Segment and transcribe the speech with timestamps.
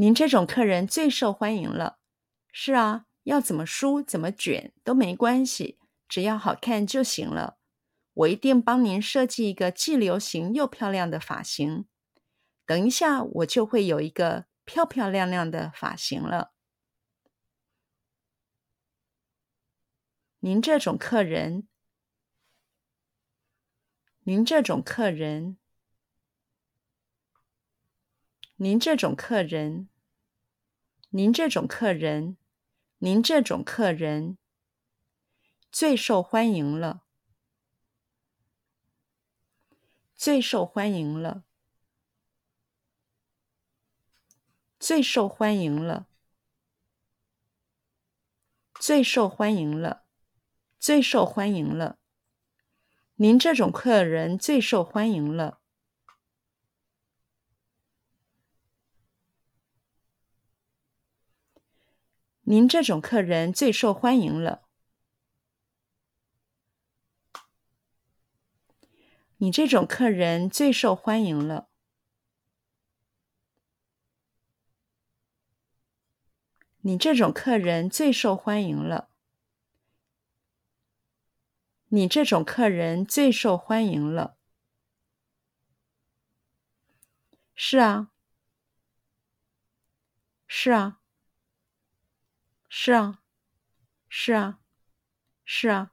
[0.00, 1.98] 您这种客人最受欢迎了。
[2.50, 5.78] 是啊，要怎么梳、怎么卷都没关系，
[6.08, 7.58] 只要好看就行了。
[8.14, 11.84] 我一定帮您设计一个既流行又漂亮的发型。
[12.64, 16.54] 等一下，我就会有一个漂漂亮亮的发型了。
[20.38, 21.68] 您这种客人，
[24.20, 25.58] 您这种客人，
[28.62, 29.88] 您这种客人，
[31.08, 32.36] 您这种客人，
[32.98, 34.36] 您这种客人，
[35.72, 37.04] 最受欢迎了，
[40.14, 41.44] 最受欢迎了，
[44.78, 46.06] 最受欢迎了，
[48.78, 50.04] 最受欢迎了。
[50.78, 51.98] 最受欢迎了，
[53.14, 55.59] 您这种客人最受欢迎了。
[62.50, 64.62] 您这种客人最受欢迎了。
[69.36, 71.68] 你这种客人最受欢迎了。
[76.80, 79.10] 你这种客人最受欢迎了。
[81.90, 84.36] 你这种客人最受欢迎了。
[87.54, 88.10] 是啊，
[90.48, 90.99] 是啊，
[92.72, 93.20] 是啊，
[94.08, 94.60] 是啊，
[95.44, 95.92] 是啊。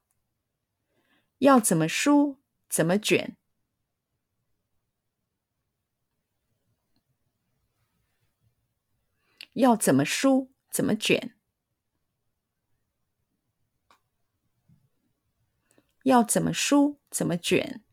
[1.39, 2.39] 要怎么梳，
[2.70, 3.36] 怎么卷？
[9.53, 11.36] 要怎么梳，怎么卷？
[16.03, 17.83] 要怎么梳，怎么卷？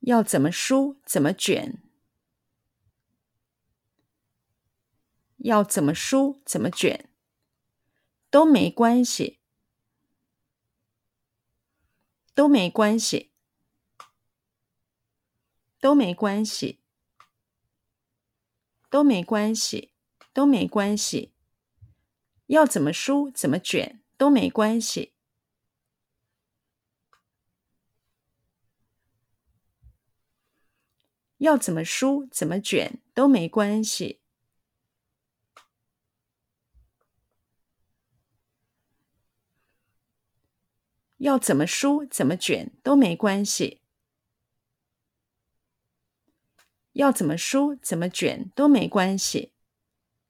[0.00, 1.87] 要怎么梳，怎么卷？
[5.38, 7.08] 要怎么梳，怎么卷？
[8.30, 9.40] 都没关系，
[12.34, 13.32] 都没关系，
[15.80, 16.80] 都没关系，
[18.90, 19.94] 都没关系，
[20.32, 21.32] 都没关系。
[22.46, 25.14] 要怎么梳，怎么卷都没关系。
[31.38, 34.20] 要怎么梳，怎么卷都没关系。
[41.18, 43.82] 要怎么梳，怎么卷都没关系。
[46.92, 49.52] 要怎么梳，怎么卷都没关系。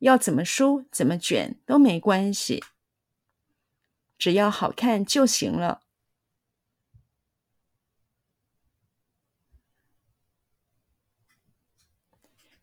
[0.01, 2.63] 要怎么梳，怎么卷都没关系，
[4.17, 5.83] 只要好看就行了。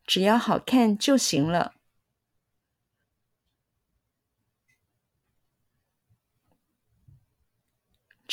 [0.07, 1.74] 只要好看就行了。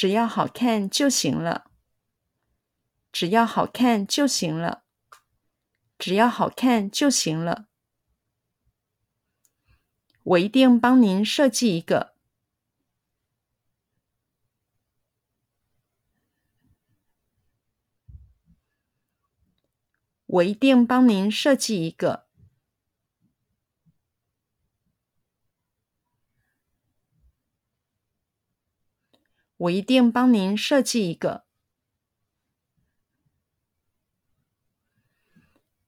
[0.03, 1.71] 只要好看就行了。
[3.13, 4.83] 只要好看就行了。
[5.97, 7.69] 只要好看就行了。
[10.25, 12.17] 我一定帮您设计一个。
[20.27, 22.27] 我一定帮您设计一个。
[29.63, 31.45] 我一定帮您设计一个。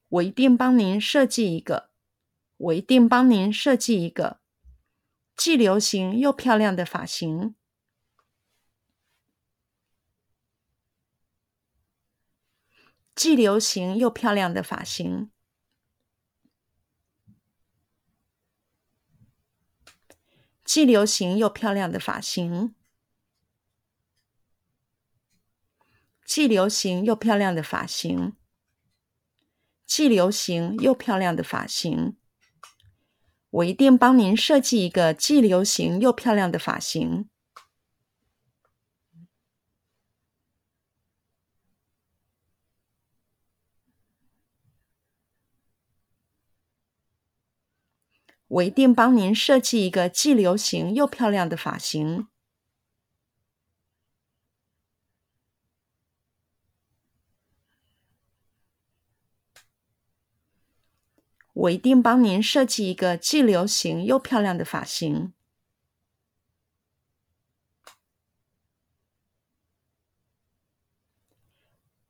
[0.09, 1.91] 我一定帮您设计一个。
[2.57, 4.41] 我一定帮您设计一个
[5.35, 7.57] 既流行又漂亮的发型。
[13.17, 15.33] 既流行又漂亮的发型。
[20.65, 22.77] 既流行又漂亮的发型。
[26.35, 28.35] 既流行又漂亮的发型。
[29.87, 32.17] 既流行又漂亮的发型。
[33.51, 37.29] 我一定帮您设计一个既流行又漂亮的发型。
[48.49, 52.27] 我一定帮您设计一个既流行又漂亮的发型。
[61.65, 65.33] 我一定帮您设计一个既流行又漂亮的发型。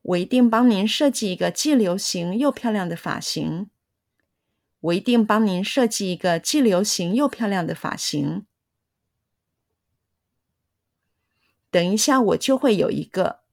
[0.02, 3.70] 我一定帮您设计一个既流行又漂亮的发型。
[4.80, 8.46] 我一定帮您设计一个既流行又漂亮的发型。
[11.70, 13.43] 等一下，我就会有一个。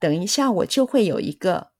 [0.00, 1.70] 等一下，我就会有一个。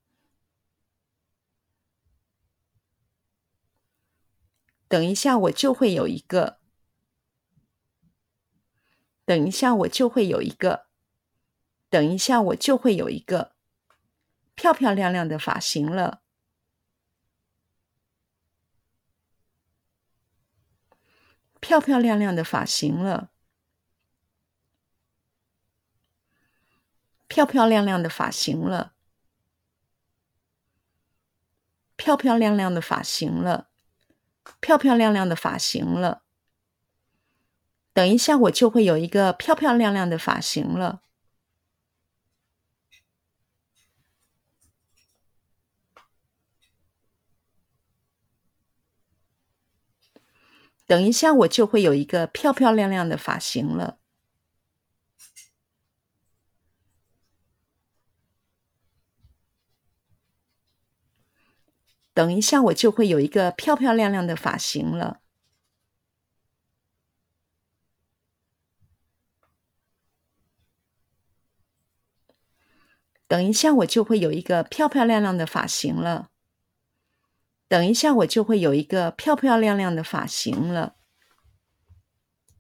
[4.87, 6.61] 等一下，我就会有一个。
[9.25, 10.87] 等一下，我就会有一个。
[11.89, 13.57] 等一下，我就会有一个。
[14.55, 16.21] 漂漂亮亮的发型了，
[21.61, 23.31] 漂漂亮亮的发型了，
[27.31, 28.93] 漂漂亮亮的发型了，
[31.95, 33.69] 漂漂亮亮的发型了，
[34.59, 36.25] 漂漂亮亮的发型了。
[37.93, 41.03] 等一下，我就会有一个漂漂亮亮的发型了。
[50.85, 54.00] 等一下，我就会有一个漂漂亮亮的发型了。
[62.21, 65.23] 等一下，我就会有一个漂漂亮亮的发型了。
[73.27, 76.29] 等一下，我就会有一个漂漂亮亮的发型了。
[77.69, 80.97] 等一下，我就会有一个漂漂亮亮的发型了。